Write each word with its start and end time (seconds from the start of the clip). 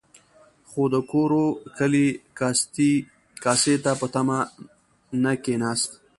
خو 0.69 0.81
د 0.93 0.95
کورو 1.11 1.45
کلي 1.77 2.07
کاسې 3.43 3.75
ته 3.83 3.91
په 3.99 4.07
تمه 4.13 4.39
نه 5.23 5.33
کېناست. 5.43 5.91